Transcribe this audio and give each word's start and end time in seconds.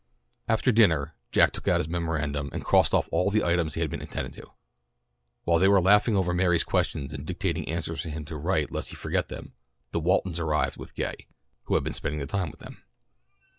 After 0.47 0.71
dinner 0.71 1.13
Jack 1.31 1.51
took 1.51 1.67
out 1.67 1.79
his 1.79 1.87
memorandum 1.87 2.49
and 2.53 2.65
crossed 2.65 2.91
off 2.91 3.07
all 3.11 3.29
the 3.29 3.43
items 3.43 3.75
that 3.75 3.81
had 3.81 3.91
been 3.91 4.01
attended 4.01 4.33
to. 4.33 4.49
While 5.43 5.59
they 5.59 5.67
were 5.67 5.79
laughing 5.79 6.15
over 6.15 6.33
Mary's 6.33 6.63
questions 6.63 7.13
and 7.13 7.23
dictating 7.23 7.69
answers 7.69 8.01
for 8.01 8.09
him 8.09 8.25
to 8.25 8.35
write 8.35 8.71
lest 8.71 8.89
he 8.89 8.95
forget 8.95 9.29
them, 9.29 9.53
the 9.91 9.99
Waltons 9.99 10.39
arrived 10.39 10.77
with 10.77 10.95
Gay, 10.95 11.27
who 11.65 11.75
had 11.75 11.83
been 11.83 11.93
spending 11.93 12.19
the 12.19 12.25
day 12.25 12.49
with 12.49 12.61
them. 12.61 12.83